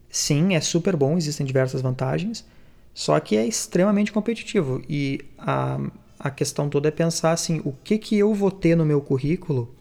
sim, 0.08 0.54
é 0.54 0.60
super 0.60 0.96
bom, 0.96 1.16
existem 1.16 1.44
diversas 1.44 1.82
vantagens, 1.82 2.44
só 2.92 3.18
que 3.20 3.36
é 3.36 3.46
extremamente 3.46 4.12
competitivo. 4.12 4.82
E 4.88 5.20
a, 5.38 5.78
a 6.18 6.30
questão 6.30 6.68
toda 6.68 6.88
é 6.88 6.90
pensar 6.90 7.32
assim, 7.32 7.60
o 7.64 7.72
que, 7.72 7.98
que 7.98 8.18
eu 8.18 8.32
vou 8.34 8.50
ter 8.50 8.76
no 8.76 8.84
meu 8.84 9.00
currículo 9.00 9.74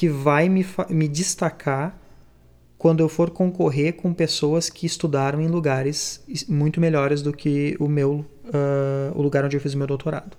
que 0.00 0.08
vai 0.08 0.48
me, 0.48 0.64
me 0.88 1.06
destacar 1.06 1.94
quando 2.78 3.00
eu 3.00 3.08
for 3.10 3.28
concorrer 3.28 3.92
com 3.92 4.14
pessoas 4.14 4.70
que 4.70 4.86
estudaram 4.86 5.42
em 5.42 5.46
lugares 5.46 6.24
muito 6.48 6.80
melhores 6.80 7.20
do 7.20 7.34
que 7.34 7.76
o 7.78 7.86
meu, 7.86 8.24
uh, 8.46 9.12
o 9.14 9.20
lugar 9.20 9.44
onde 9.44 9.58
eu 9.58 9.60
fiz 9.60 9.74
o 9.74 9.76
meu 9.76 9.86
doutorado. 9.86 10.38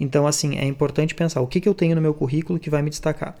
Então, 0.00 0.26
assim, 0.26 0.58
é 0.58 0.64
importante 0.64 1.14
pensar 1.14 1.40
o 1.40 1.46
que, 1.46 1.60
que 1.60 1.68
eu 1.68 1.72
tenho 1.72 1.94
no 1.94 2.02
meu 2.02 2.12
currículo 2.12 2.58
que 2.58 2.68
vai 2.68 2.82
me 2.82 2.90
destacar. 2.90 3.36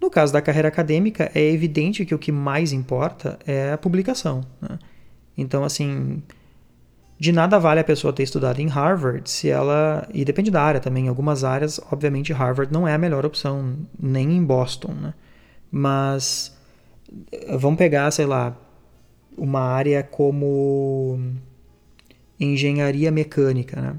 No 0.00 0.08
caso 0.08 0.32
da 0.32 0.40
carreira 0.40 0.68
acadêmica, 0.68 1.30
é 1.34 1.44
evidente 1.44 2.06
que 2.06 2.14
o 2.14 2.18
que 2.18 2.32
mais 2.32 2.72
importa 2.72 3.38
é 3.46 3.72
a 3.72 3.76
publicação. 3.76 4.46
Né? 4.62 4.78
Então, 5.36 5.62
assim, 5.62 6.22
de 7.18 7.32
nada 7.32 7.58
vale 7.58 7.80
a 7.80 7.84
pessoa 7.84 8.12
ter 8.12 8.22
estudado 8.22 8.60
em 8.60 8.68
Harvard 8.68 9.28
se 9.28 9.48
ela. 9.48 10.08
E 10.14 10.24
depende 10.24 10.50
da 10.50 10.62
área 10.62 10.80
também. 10.80 11.06
Em 11.06 11.08
algumas 11.08 11.42
áreas, 11.42 11.80
obviamente, 11.90 12.32
Harvard 12.32 12.72
não 12.72 12.86
é 12.86 12.94
a 12.94 12.98
melhor 12.98 13.26
opção, 13.26 13.76
nem 13.98 14.36
em 14.36 14.44
Boston, 14.44 14.92
né? 14.92 15.14
Mas 15.70 16.56
vamos 17.58 17.76
pegar, 17.78 18.10
sei 18.12 18.24
lá, 18.24 18.56
uma 19.36 19.60
área 19.60 20.02
como 20.02 21.18
engenharia 22.38 23.10
mecânica, 23.10 23.80
né? 23.80 23.96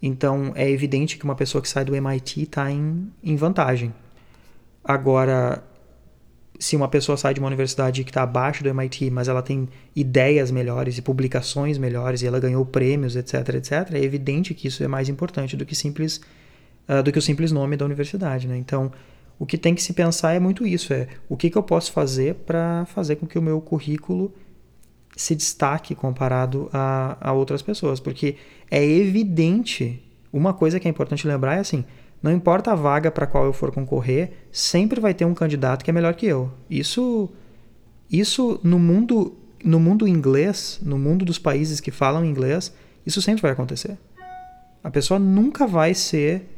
Então 0.00 0.52
é 0.54 0.70
evidente 0.70 1.16
que 1.16 1.24
uma 1.24 1.34
pessoa 1.34 1.60
que 1.60 1.68
sai 1.68 1.84
do 1.84 1.94
MIT 1.96 2.42
está 2.42 2.70
em, 2.70 3.10
em 3.22 3.36
vantagem. 3.36 3.92
Agora, 4.84 5.64
se 6.58 6.76
uma 6.76 6.88
pessoa 6.88 7.16
sai 7.16 7.34
de 7.34 7.40
uma 7.40 7.46
universidade 7.46 8.04
que 8.04 8.10
está 8.10 8.22
abaixo 8.22 8.62
do 8.62 8.68
MIT, 8.68 9.10
mas 9.10 9.28
ela 9.28 9.42
tem 9.42 9.68
ideias 9.94 10.50
melhores 10.50 10.96
e 10.98 11.02
publicações 11.02 11.78
melhores 11.78 12.22
e 12.22 12.26
ela 12.26 12.38
ganhou 12.38 12.64
prêmios, 12.64 13.16
etc, 13.16 13.48
etc, 13.54 13.92
é 13.92 14.02
evidente 14.02 14.54
que 14.54 14.68
isso 14.68 14.82
é 14.82 14.88
mais 14.88 15.08
importante 15.08 15.56
do 15.56 15.66
que 15.66 15.74
simples 15.74 16.20
uh, 16.88 17.02
do 17.02 17.10
que 17.10 17.18
o 17.18 17.22
simples 17.22 17.50
nome 17.50 17.76
da 17.76 17.84
universidade, 17.84 18.46
né? 18.46 18.56
Então, 18.56 18.92
o 19.38 19.44
que 19.44 19.58
tem 19.58 19.74
que 19.74 19.82
se 19.82 19.92
pensar 19.92 20.32
é 20.32 20.38
muito 20.38 20.66
isso, 20.66 20.92
é 20.92 21.08
o 21.28 21.36
que, 21.36 21.50
que 21.50 21.58
eu 21.58 21.62
posso 21.62 21.90
fazer 21.92 22.34
para 22.46 22.86
fazer 22.86 23.16
com 23.16 23.26
que 23.26 23.38
o 23.38 23.42
meu 23.42 23.60
currículo 23.60 24.32
se 25.16 25.34
destaque 25.34 25.94
comparado 25.94 26.68
a, 26.72 27.16
a 27.20 27.32
outras 27.32 27.62
pessoas, 27.62 28.00
porque 28.00 28.36
é 28.70 28.84
evidente, 28.84 30.02
uma 30.32 30.52
coisa 30.52 30.78
que 30.78 30.88
é 30.88 30.90
importante 30.90 31.26
lembrar 31.26 31.56
é 31.56 31.60
assim, 31.60 31.84
não 32.24 32.32
importa 32.32 32.72
a 32.72 32.74
vaga 32.74 33.10
para 33.10 33.26
qual 33.26 33.44
eu 33.44 33.52
for 33.52 33.70
concorrer, 33.70 34.32
sempre 34.50 34.98
vai 34.98 35.12
ter 35.12 35.26
um 35.26 35.34
candidato 35.34 35.84
que 35.84 35.90
é 35.90 35.92
melhor 35.92 36.14
que 36.14 36.24
eu. 36.24 36.50
Isso, 36.70 37.28
isso 38.10 38.58
no 38.64 38.78
mundo, 38.78 39.36
no 39.62 39.78
mundo 39.78 40.08
inglês, 40.08 40.80
no 40.80 40.98
mundo 40.98 41.22
dos 41.22 41.38
países 41.38 41.80
que 41.80 41.90
falam 41.90 42.24
inglês, 42.24 42.72
isso 43.04 43.20
sempre 43.20 43.42
vai 43.42 43.50
acontecer. 43.50 43.98
A 44.82 44.90
pessoa 44.90 45.20
nunca 45.20 45.66
vai 45.66 45.92
ser 45.92 46.48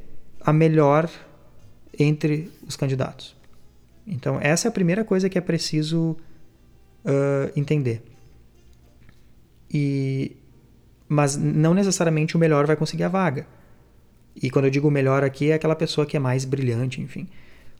a 0.40 0.52
melhor 0.52 1.10
entre 1.98 2.48
os 2.64 2.76
candidatos. 2.76 3.34
Então, 4.06 4.38
essa 4.40 4.68
é 4.68 4.70
a 4.70 4.72
primeira 4.72 5.04
coisa 5.04 5.28
que 5.28 5.36
é 5.36 5.40
preciso 5.40 6.16
uh, 7.04 7.50
entender. 7.56 8.04
E, 9.68 10.36
mas 11.08 11.36
não 11.36 11.74
necessariamente 11.74 12.36
o 12.36 12.38
melhor 12.38 12.68
vai 12.68 12.76
conseguir 12.76 13.02
a 13.02 13.08
vaga. 13.08 13.55
E 14.40 14.50
quando 14.50 14.66
eu 14.66 14.70
digo 14.70 14.90
melhor 14.90 15.24
aqui, 15.24 15.50
é 15.50 15.54
aquela 15.54 15.74
pessoa 15.74 16.06
que 16.06 16.16
é 16.16 16.20
mais 16.20 16.44
brilhante, 16.44 17.00
enfim. 17.00 17.26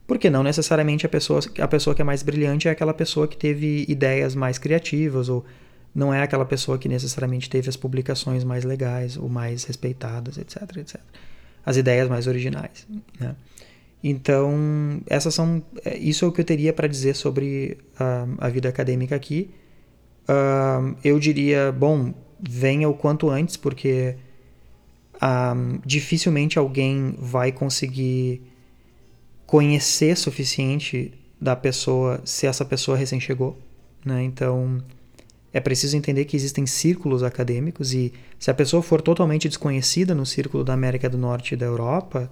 Porque 0.07 0.29
não 0.29 0.41
necessariamente 0.41 1.05
a 1.05 1.09
pessoa, 1.09 1.41
a 1.59 1.67
pessoa 1.67 1.93
que 1.93 2.01
é 2.01 2.05
mais 2.05 2.23
brilhante 2.23 2.67
é 2.67 2.71
aquela 2.71 2.93
pessoa 2.93 3.27
que 3.27 3.37
teve 3.37 3.85
ideias 3.87 4.33
mais 4.35 4.57
criativas, 4.57 5.29
ou 5.29 5.45
não 5.93 6.13
é 6.13 6.21
aquela 6.21 6.45
pessoa 6.45 6.77
que 6.77 6.87
necessariamente 6.87 7.49
teve 7.49 7.69
as 7.69 7.75
publicações 7.75 8.43
mais 8.43 8.63
legais 8.63 9.17
ou 9.17 9.27
mais 9.27 9.65
respeitadas, 9.65 10.37
etc, 10.37 10.77
etc. 10.77 11.01
As 11.65 11.75
ideias 11.75 12.07
mais 12.07 12.27
originais, 12.27 12.87
né? 13.19 13.35
Então, 14.03 15.01
essas 15.07 15.33
são, 15.33 15.61
é, 15.83 15.97
isso 15.97 16.23
é 16.23 16.27
o 16.27 16.31
que 16.31 16.39
eu 16.39 16.45
teria 16.45 16.71
para 16.71 16.87
dizer 16.87 17.15
sobre 17.15 17.77
uh, 17.99 18.35
a 18.37 18.47
vida 18.47 18.69
acadêmica 18.69 19.15
aqui. 19.15 19.49
Uh, 20.29 20.95
eu 21.03 21.19
diria, 21.19 21.71
bom, 21.71 22.13
venha 22.39 22.87
o 22.87 22.93
quanto 22.93 23.29
antes, 23.29 23.57
porque 23.57 24.15
um, 25.21 25.79
dificilmente 25.85 26.59
alguém 26.59 27.15
vai 27.17 27.51
conseguir 27.51 28.41
conhecer 29.45 30.17
suficiente 30.17 31.13
da 31.39 31.55
pessoa 31.55 32.21
se 32.25 32.45
essa 32.45 32.65
pessoa 32.65 32.97
recém 32.97 33.19
chegou, 33.19 33.57
né? 34.05 34.23
Então 34.23 34.83
é 35.53 35.59
preciso 35.59 35.95
entender 35.95 36.25
que 36.25 36.35
existem 36.35 36.65
círculos 36.65 37.23
acadêmicos 37.23 37.93
e 37.93 38.13
se 38.37 38.51
a 38.51 38.53
pessoa 38.53 38.83
for 38.83 39.01
totalmente 39.01 39.47
desconhecida 39.47 40.13
no 40.13 40.25
círculo 40.25 40.63
da 40.63 40.73
América 40.73 41.09
do 41.09 41.17
Norte 41.17 41.53
e 41.53 41.57
da 41.57 41.65
Europa, 41.65 42.29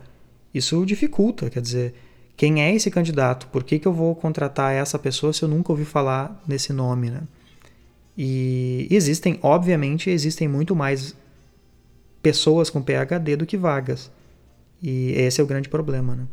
isso 0.53 0.85
dificulta, 0.85 1.49
quer 1.49 1.61
dizer, 1.61 1.93
quem 2.37 2.61
é 2.61 2.73
esse 2.75 2.91
candidato? 2.91 3.47
Por 3.47 3.63
que, 3.63 3.79
que 3.79 3.87
eu 3.87 3.93
vou 3.93 4.13
contratar 4.15 4.73
essa 4.73 4.99
pessoa 4.99 5.31
se 5.31 5.41
eu 5.41 5.49
nunca 5.49 5.71
ouvi 5.71 5.85
falar 5.85 6.41
nesse 6.47 6.73
nome, 6.73 7.09
né? 7.09 7.21
E 8.17 8.87
existem, 8.89 9.39
obviamente, 9.41 10.09
existem 10.09 10.47
muito 10.47 10.75
mais 10.75 11.15
pessoas 12.25 12.71
com 12.71 12.81
PhD 12.81 13.35
do 13.35 13.45
que 13.45 13.55
vagas. 13.55 14.09
E 14.81 15.11
esse 15.11 15.39
é 15.39 15.43
o 15.43 15.47
grande 15.47 15.69
problema. 15.69 16.15
Né? 16.15 16.25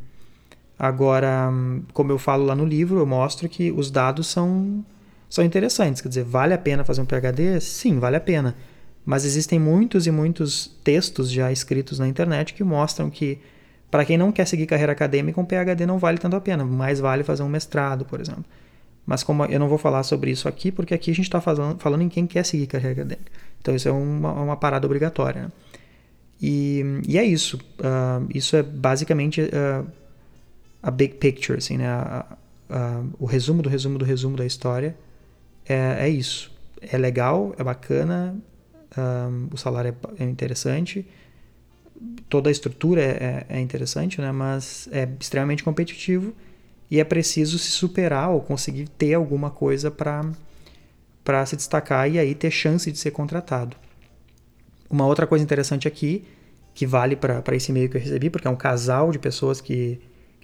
Agora, 0.79 1.53
como 1.93 2.11
eu 2.11 2.19
falo 2.19 2.47
lá 2.47 2.55
no 2.55 2.65
livro, 2.65 2.99
eu 2.99 3.05
mostro 3.05 3.47
que 3.47 3.71
os 3.71 3.91
dados 3.91 4.27
são, 4.27 4.83
são 5.29 5.45
interessantes. 5.45 6.01
Quer 6.01 6.09
dizer, 6.09 6.25
vale 6.25 6.55
a 6.55 6.59
pena 6.59 6.83
fazer 6.83 7.03
um 7.03 7.05
PhD? 7.05 7.61
Sim, 7.61 7.99
vale 7.99 8.17
a 8.17 8.21
pena. 8.21 8.57
Mas 9.05 9.27
existem 9.27 9.59
muitos 9.59 10.07
e 10.07 10.11
muitos 10.11 10.75
textos 10.83 11.31
já 11.31 11.53
escritos 11.53 11.99
na 11.99 12.09
internet 12.09 12.55
que 12.55 12.65
mostram 12.65 13.11
que, 13.11 13.39
para 13.91 14.07
quem 14.07 14.17
não 14.17 14.33
quer 14.33 14.47
seguir 14.47 14.65
carreira 14.65 14.93
acadêmica, 14.93 15.39
um 15.39 15.45
PhD 15.45 15.85
não 15.85 15.99
vale 15.99 16.17
tanto 16.17 16.37
a 16.37 16.41
pena. 16.41 16.65
Mais 16.65 17.01
vale 17.01 17.23
fazer 17.23 17.43
um 17.43 17.51
mestrado, 17.51 18.07
por 18.07 18.19
exemplo. 18.19 18.47
Mas 19.05 19.23
como 19.23 19.45
eu 19.45 19.61
não 19.61 19.69
vou 19.69 19.77
falar 19.77 20.05
sobre 20.05 20.31
isso 20.31 20.49
aqui, 20.49 20.73
porque 20.73 20.95
aqui 20.95 21.11
a 21.11 21.15
gente 21.15 21.27
está 21.27 21.41
falando, 21.41 21.79
falando 21.79 22.01
em 22.01 22.09
quem 22.09 22.27
quer 22.27 22.47
seguir 22.47 22.67
carreira 22.67 23.03
acadêmica. 23.03 23.31
Então 23.61 23.77
isso 23.77 23.89
é 23.89 23.93
uma, 23.93 24.33
uma 24.33 24.57
parada 24.57 24.87
obrigatória. 24.87 25.43
Né? 25.43 25.53
E, 26.43 26.83
e 27.07 27.17
é 27.17 27.25
isso. 27.25 27.57
Uh, 27.79 28.27
isso 28.35 28.57
é 28.57 28.63
basicamente 28.65 29.41
uh, 29.41 29.87
a 30.83 30.91
big 30.91 31.15
picture, 31.15 31.57
assim, 31.57 31.79
né? 31.79 31.87
A, 31.87 32.37
a, 32.69 33.05
o 33.21 33.27
resumo 33.27 33.63
do 33.63 33.69
resumo 33.69 33.97
do 33.97 34.05
resumo 34.05 34.37
da 34.37 34.45
história 34.45 34.97
é, 35.65 35.97
é 36.01 36.09
isso. 36.09 36.51
É 36.81 36.99
legal, 36.99 37.55
é 37.57 37.63
bacana, 37.63 38.37
um, 38.99 39.49
o 39.53 39.57
salário 39.57 39.95
é, 40.19 40.25
é, 40.25 40.29
interessante, 40.29 41.07
toda 42.29 42.51
a 42.51 42.53
estrutura 42.53 43.01
é, 43.01 43.47
é, 43.49 43.57
é 43.59 43.61
interessante, 43.61 44.21
né? 44.21 44.33
Mas 44.33 44.89
é 44.91 45.09
extremamente 45.21 45.63
competitivo 45.63 46.35
e 46.91 46.99
é 46.99 47.05
preciso 47.05 47.57
se 47.57 47.71
superar 47.71 48.31
ou 48.31 48.41
conseguir 48.41 48.89
ter 48.89 49.15
alguma 49.15 49.51
coisa 49.51 49.93
para 49.93 50.29
para 51.23 51.47
se 51.47 51.55
destacar 51.55 52.11
e 52.11 52.19
aí 52.19 52.35
ter 52.35 52.51
chance 52.51 52.91
de 52.91 52.99
ser 52.99 53.13
contratado. 53.13 53.77
Uma 54.93 55.07
outra 55.07 55.27
coisa 55.27 55.43
interessante 55.43 55.89
aqui, 55.89 56.23
que 56.75 56.87
vale 56.87 57.17
para 57.17 57.57
esse 57.57 57.73
e-mail 57.73 57.89
que 57.89 57.97
eu 57.97 58.01
recebi, 58.01 58.31
porque 58.31 58.47
é 58.47 58.51
um 58.51 58.57
casal 58.57 59.11
de 59.11 59.19
pessoas 59.19 59.61
que, 59.61 59.99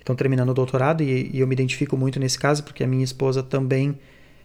estão 0.09 0.17
terminando 0.17 0.49
o 0.49 0.55
doutorado 0.55 1.03
e, 1.03 1.31
e, 1.35 1.41
eu 1.41 1.47
me 1.47 1.55
identifico 1.55 1.97
muito 1.97 2.19
nesse 2.19 2.39
caso 2.39 2.65
porque 2.65 2.83
a 2.83 2.87
minha 2.87 3.05
esposa 3.05 3.43
também, 3.43 3.99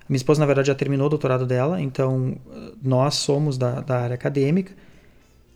minha 0.09 0.17
esposa 0.17 0.41
na 0.41 0.45
verdade 0.45 0.67
já 0.67 0.75
terminou 0.75 1.07
o 1.07 1.09
doutorado 1.09 1.45
dela, 1.45 1.81
então 1.81 2.35
nós 2.81 3.15
somos 3.15 3.57
da, 3.57 3.79
da 3.79 4.01
área 4.01 4.13
acadêmica. 4.15 4.73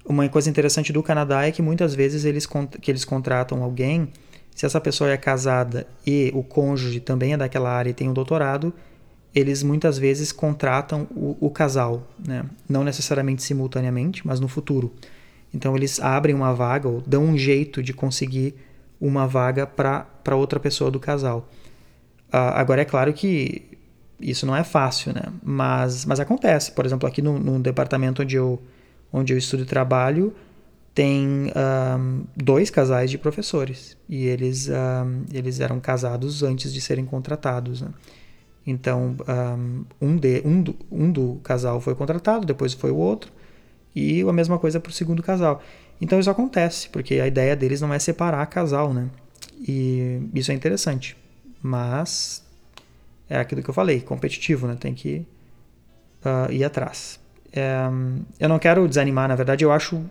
Uma 0.05 0.27
coisa 0.29 0.49
interessante 0.49 0.93
do 0.93 1.03
Canadá 1.03 1.45
é 1.45 1.51
que 1.51 1.61
muitas 1.61 1.93
vezes 1.93 2.23
eles, 2.23 2.47
que 2.81 2.89
eles 2.89 3.03
contratam 3.03 3.61
alguém, 3.61 4.07
se 4.55 4.65
essa 4.65 4.79
pessoa 4.79 5.11
é 5.11 5.17
casada 5.17 5.85
e 6.05 6.31
o 6.33 6.41
cônjuge 6.41 7.01
também 7.01 7.33
é 7.33 7.37
daquela 7.37 7.69
área 7.69 7.89
e 7.89 7.93
tem 7.93 8.07
um 8.07 8.13
doutorado, 8.13 8.73
eles 9.33 9.61
muitas 9.63 9.97
vezes 9.97 10.31
contratam 10.31 11.07
o, 11.11 11.37
o 11.39 11.49
casal, 11.49 12.07
né? 12.25 12.45
não 12.67 12.83
necessariamente 12.83 13.43
simultaneamente, 13.43 14.25
mas 14.25 14.39
no 14.39 14.47
futuro. 14.47 14.93
Então 15.53 15.75
eles 15.75 15.99
abrem 15.99 16.35
uma 16.35 16.53
vaga 16.53 16.87
ou 16.87 17.01
dão 17.01 17.23
um 17.23 17.37
jeito 17.37 17.81
de 17.81 17.93
conseguir 17.93 18.55
uma 18.99 19.27
vaga 19.27 19.65
para 19.65 20.35
outra 20.35 20.59
pessoa 20.59 20.89
do 20.89 20.99
casal. 20.99 21.49
Uh, 22.29 22.53
agora 22.55 22.81
é 22.81 22.85
claro 22.85 23.13
que 23.13 23.77
isso 24.19 24.45
não 24.45 24.55
é 24.55 24.63
fácil, 24.63 25.13
né? 25.13 25.23
Mas, 25.43 26.05
mas 26.05 26.19
acontece. 26.19 26.71
Por 26.71 26.85
exemplo, 26.85 27.07
aqui 27.07 27.21
no, 27.21 27.37
no 27.39 27.59
departamento 27.59 28.23
onde 28.23 28.35
eu, 28.35 28.61
onde 29.13 29.33
eu 29.33 29.37
estudo 29.37 29.63
e 29.63 29.65
trabalho, 29.65 30.33
tem 30.93 31.51
um, 31.55 32.23
dois 32.35 32.69
casais 32.69 33.11
de 33.11 33.17
professores. 33.17 33.95
E 34.09 34.25
eles, 34.25 34.67
um, 34.67 35.25
eles 35.31 35.59
eram 35.59 35.79
casados 35.79 36.41
antes 36.41 36.73
de 36.73 36.81
serem 36.81 37.05
contratados. 37.05 37.81
Né? 37.81 37.89
Então, 38.67 39.15
um, 40.01 40.17
de, 40.17 40.41
um, 40.43 40.61
do, 40.61 40.75
um 40.91 41.09
do 41.09 41.35
casal 41.41 41.79
foi 41.79 41.95
contratado, 41.95 42.45
depois 42.45 42.73
foi 42.73 42.91
o 42.91 42.97
outro, 42.97 43.31
e 43.95 44.21
a 44.21 44.33
mesma 44.33 44.59
coisa 44.59 44.77
para 44.77 44.89
o 44.89 44.93
segundo 44.93 45.23
casal. 45.23 45.63
Então, 46.01 46.19
isso 46.19 46.29
acontece, 46.29 46.89
porque 46.89 47.15
a 47.15 47.25
ideia 47.25 47.55
deles 47.55 47.79
não 47.79 47.93
é 47.93 47.97
separar 47.97 48.45
casal, 48.47 48.93
né? 48.93 49.09
E 49.57 50.21
isso 50.35 50.51
é 50.51 50.53
interessante. 50.53 51.15
Mas 51.63 52.45
é 53.29 53.39
aquilo 53.39 53.63
que 53.63 53.69
eu 53.69 53.73
falei, 53.73 54.01
competitivo, 54.01 54.67
né? 54.67 54.75
Tem 54.77 54.93
que 54.93 55.25
uh, 56.25 56.51
ir 56.51 56.65
atrás. 56.65 57.19
É, 57.53 57.87
eu 58.37 58.49
não 58.49 58.59
quero 58.59 58.85
desanimar, 58.85 59.29
na 59.29 59.35
verdade, 59.35 59.63
eu 59.63 59.71
acho. 59.71 60.03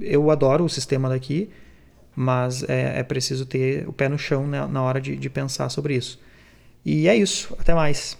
Eu 0.00 0.30
adoro 0.30 0.64
o 0.64 0.68
sistema 0.68 1.10
daqui, 1.10 1.50
mas 2.16 2.62
é, 2.68 3.00
é 3.00 3.02
preciso 3.02 3.44
ter 3.44 3.86
o 3.86 3.92
pé 3.92 4.08
no 4.08 4.18
chão 4.18 4.46
né, 4.46 4.66
na 4.66 4.82
hora 4.82 5.00
de, 5.00 5.14
de 5.14 5.30
pensar 5.30 5.68
sobre 5.68 5.94
isso. 5.94 6.18
E 6.90 7.06
é 7.06 7.14
isso. 7.14 7.54
Até 7.60 7.74
mais. 7.74 8.16